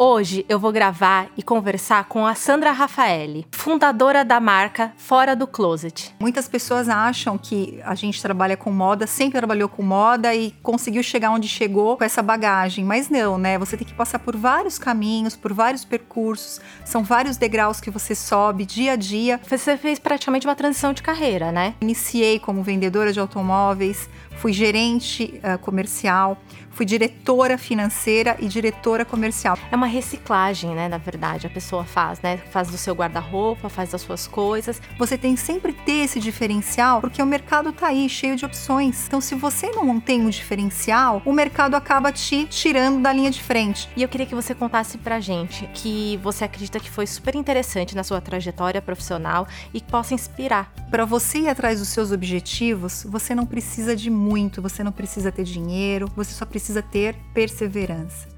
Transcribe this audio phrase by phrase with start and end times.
[0.00, 5.44] Hoje eu vou gravar e conversar com a Sandra Rafaeli, fundadora da marca Fora do
[5.44, 6.14] Closet.
[6.20, 11.02] Muitas pessoas acham que a gente trabalha com moda, sempre trabalhou com moda e conseguiu
[11.02, 13.58] chegar onde chegou com essa bagagem, mas não, né?
[13.58, 18.14] Você tem que passar por vários caminhos, por vários percursos, são vários degraus que você
[18.14, 19.40] sobe dia a dia.
[19.48, 21.74] Você fez praticamente uma transição de carreira, né?
[21.80, 26.38] Iniciei como vendedora de automóveis, fui gerente uh, comercial,
[26.70, 29.58] fui diretora financeira e diretora comercial.
[29.72, 30.88] É uma reciclagem, né?
[30.88, 32.36] Na verdade, a pessoa faz, né?
[32.50, 34.80] Faz do seu guarda-roupa, faz das suas coisas.
[34.98, 39.06] Você tem sempre ter esse diferencial, porque o mercado tá aí cheio de opções.
[39.06, 43.42] Então, se você não tem um diferencial, o mercado acaba te tirando da linha de
[43.42, 43.88] frente.
[43.96, 47.96] E eu queria que você contasse pra gente que você acredita que foi super interessante
[47.96, 50.72] na sua trajetória profissional e que possa inspirar.
[50.90, 55.32] Para você ir atrás dos seus objetivos, você não precisa de muito, você não precisa
[55.32, 58.37] ter dinheiro, você só precisa ter perseverança.